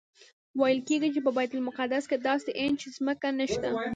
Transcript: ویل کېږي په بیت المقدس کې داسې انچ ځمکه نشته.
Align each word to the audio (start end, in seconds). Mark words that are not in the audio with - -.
ویل 0.59 0.79
کېږي 0.87 1.21
په 1.23 1.31
بیت 1.37 1.51
المقدس 1.55 2.03
کې 2.09 2.17
داسې 2.27 2.49
انچ 2.63 2.79
ځمکه 2.97 3.29
نشته. 3.39 3.67